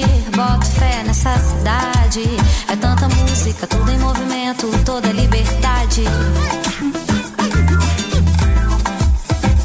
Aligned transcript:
boto 0.00 0.66
fé 0.66 1.02
nessa 1.04 1.38
cidade. 1.38 2.24
É 2.68 2.76
tanta 2.76 3.08
música, 3.08 3.66
tudo 3.66 3.90
em 3.90 3.98
movimento, 3.98 4.70
toda 4.84 5.08
liberdade. 5.08 6.04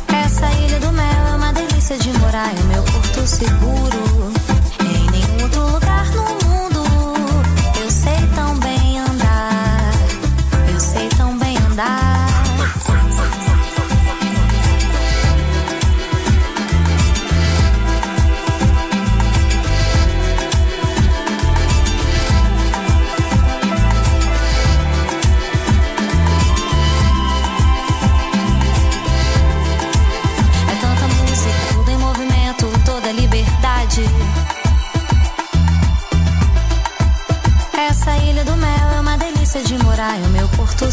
Essa 0.07 0.51
ilha 0.51 0.79
do 0.79 0.91
mel 0.91 1.27
é 1.31 1.35
uma 1.35 1.53
delícia 1.53 1.97
de 1.97 2.11
morar, 2.19 2.49
é 2.49 2.61
o 2.61 2.65
meu 2.65 2.83
porto 2.83 3.27
seguro. 3.27 4.26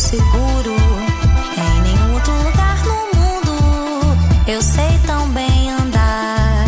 seguro 0.05 0.77
em 1.57 1.81
nenhum 1.81 2.13
outro 2.13 2.33
lugar 2.45 2.77
no 2.85 3.19
mundo. 3.19 4.19
Eu 4.47 4.61
sei 4.61 5.01
tão 5.07 5.27
bem 5.31 5.71
andar, 5.71 6.67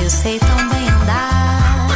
eu 0.00 0.08
sei 0.08 0.38
tão 0.38 0.68
bem 0.68 0.88
andar. 0.88 1.88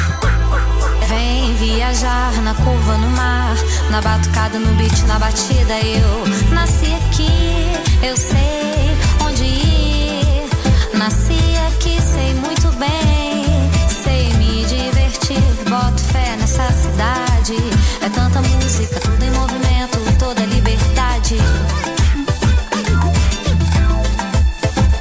Vem 1.09 1.55
viajar 1.55 2.33
na 2.43 2.53
curva 2.55 2.99
no 2.99 3.11
mar, 3.11 3.55
na 3.91 4.01
batucada, 4.01 4.59
no 4.59 4.75
beat, 4.75 5.03
na 5.07 5.21
batida. 5.21 5.79
Eu 5.79 6.27
nasci 6.53 6.93
aqui, 6.95 7.73
eu 8.03 8.17
sei 8.17 8.99
onde 9.25 9.45
ir. 9.45 10.49
Nasci 10.95 11.39
aqui, 11.69 11.97
sei 12.03 12.35
muito 12.35 12.69
bem, 12.77 13.71
sei 14.03 14.33
me 14.35 14.65
divertir. 14.65 15.41
Boto 15.71 16.03
fé 16.03 16.37
nessa 16.37 16.69
cidade, 16.73 17.57
é 18.03 18.09
tanta 18.09 18.43
música, 18.43 18.99
tudo 18.99 19.25
em 19.25 19.36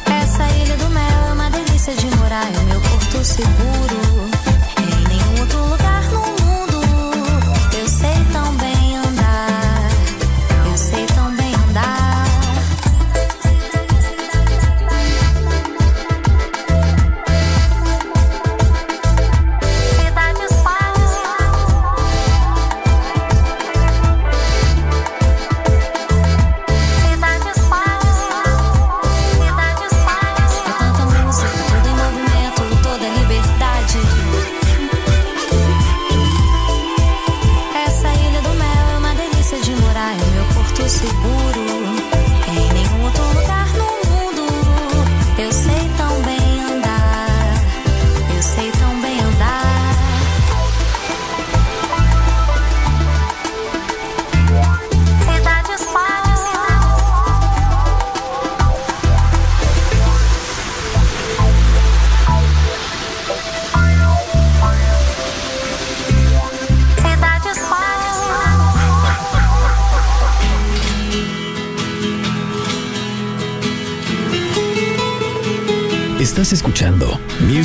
essa 0.07 0.49
ilha 0.57 0.75
do 0.77 0.89
mel 0.89 1.27
é 1.29 1.33
uma 1.33 1.51
delícia 1.51 1.93
de 1.93 2.07
morar, 2.17 2.51
é 2.51 2.57
o 2.57 2.63
meu 2.63 2.81
porto 2.81 3.23
seguro. 3.23 3.84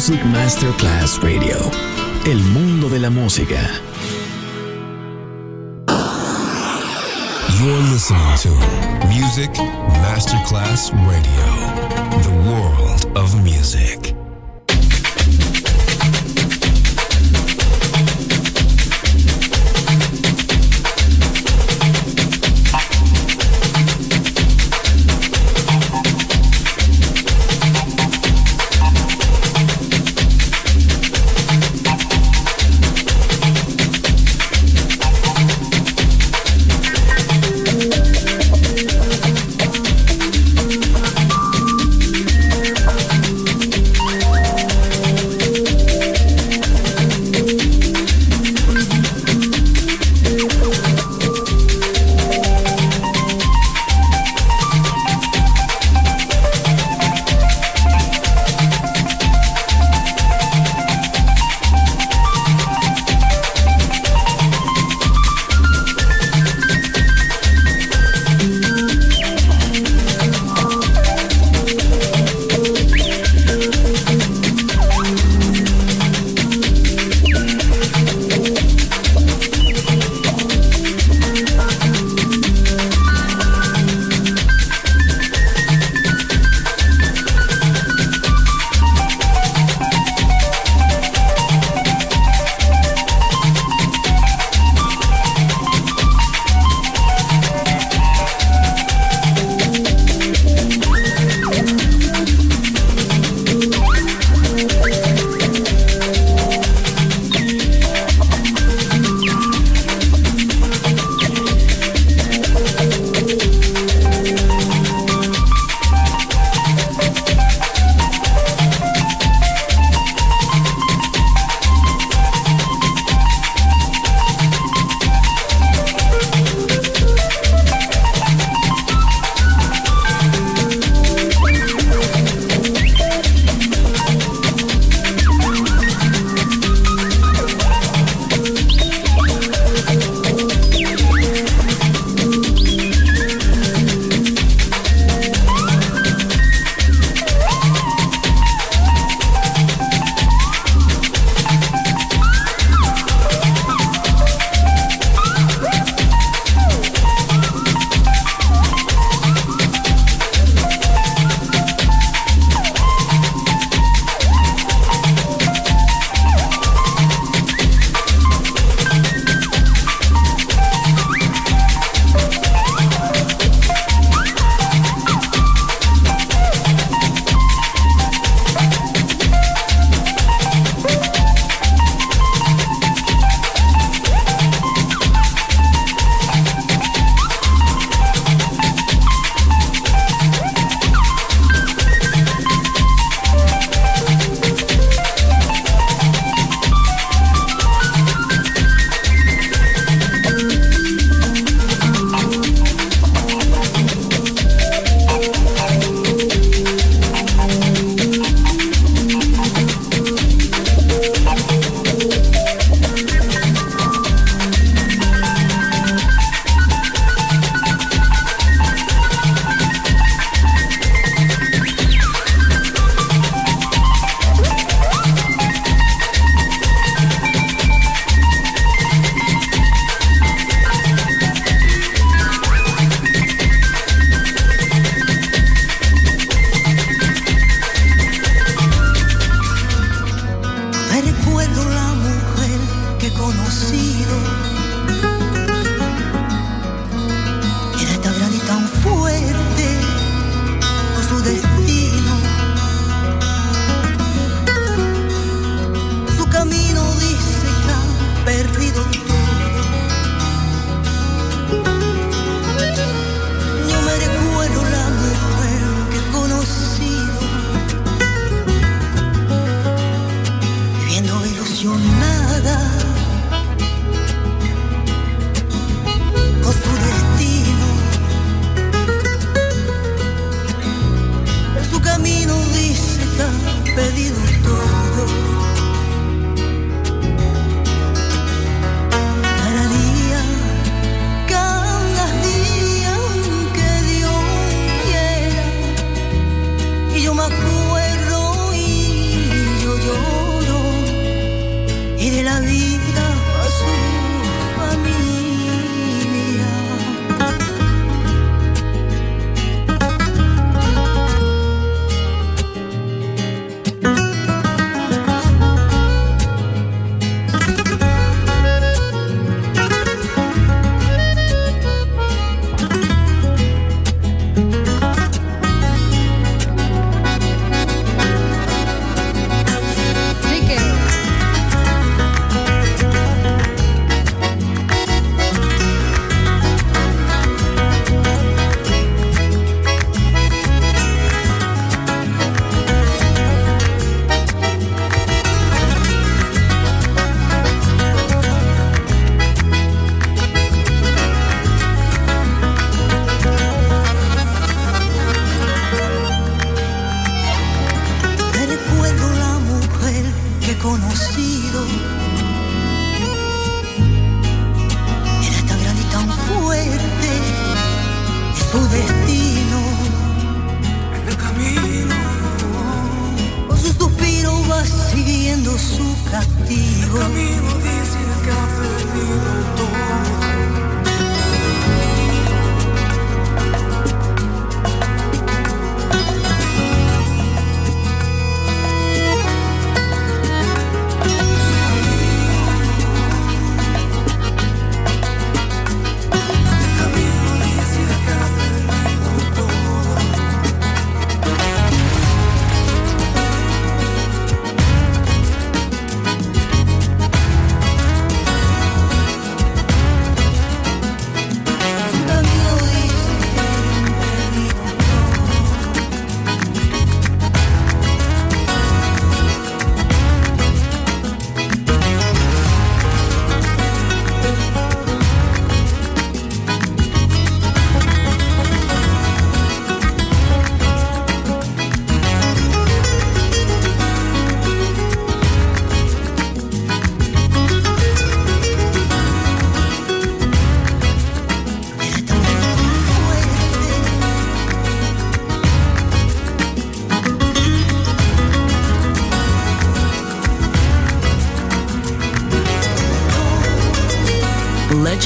Music 0.00 0.24
Masterclass 0.24 1.18
Radio. 1.22 1.58
El 2.24 2.38
mundo 2.54 2.88
de 2.88 3.00
la 3.00 3.10
música. 3.10 3.60
You're 7.58 7.82
listening 7.92 8.38
to 8.38 8.48
Music 9.08 9.50
Masterclass 10.00 10.90
Radio. 11.06 11.48
The 12.22 12.32
world 12.48 13.14
of 13.14 13.44
music. 13.44 14.09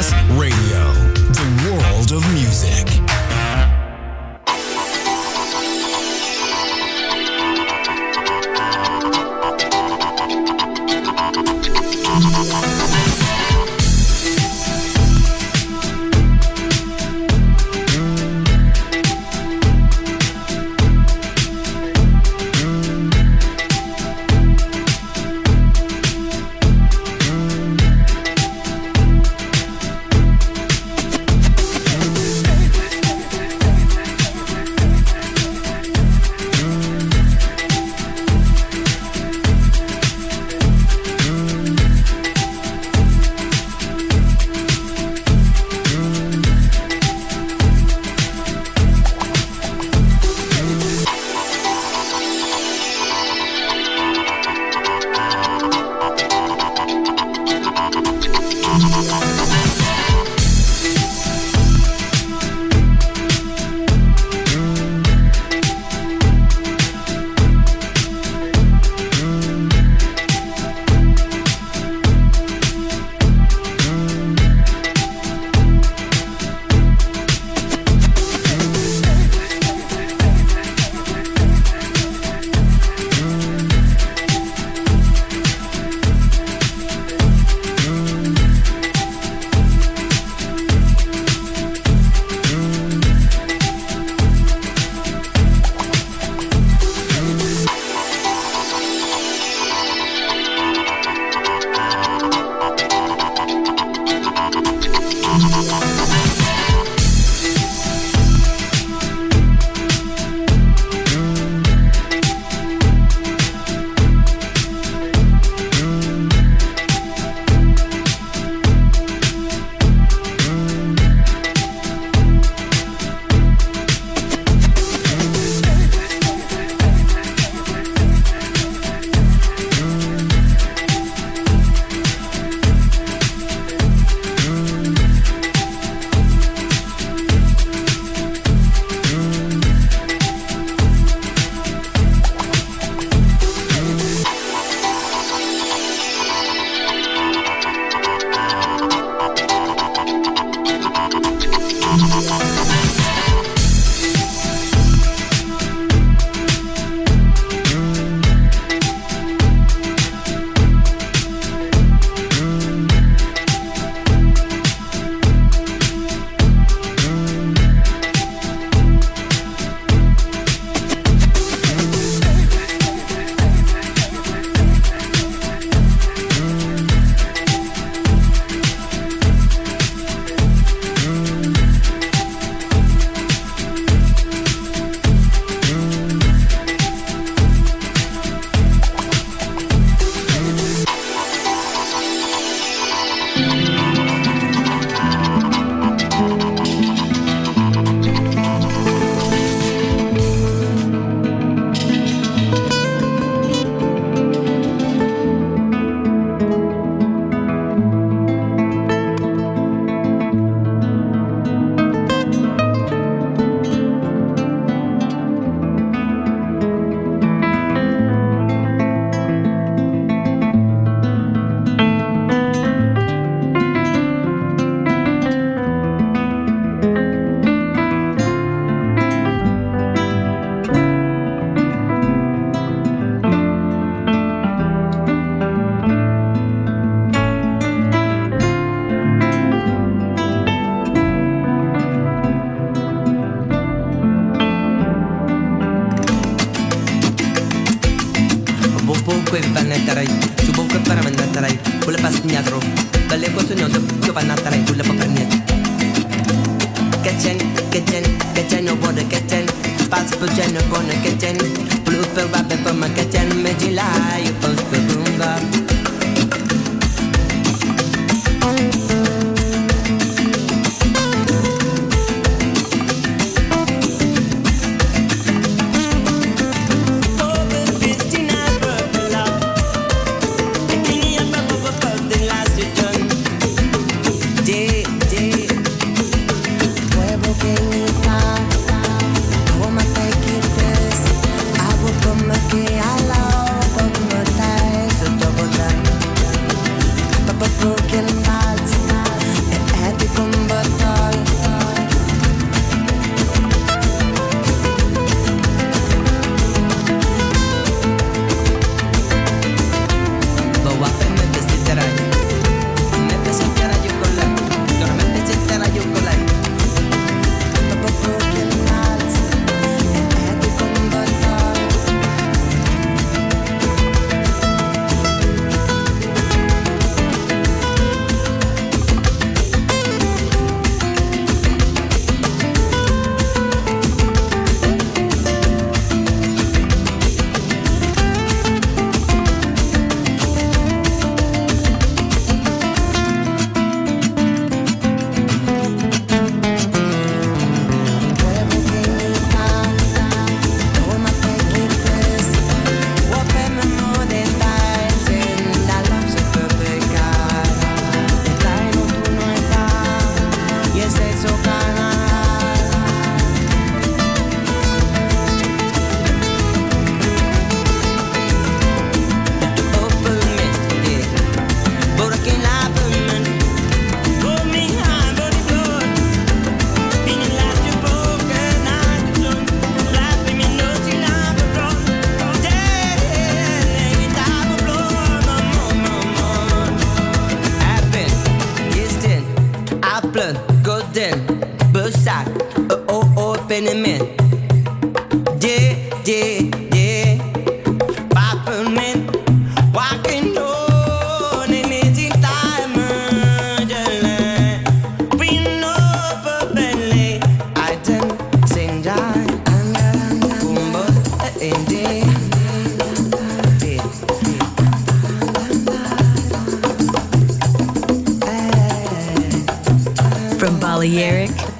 Plus. 0.00 0.39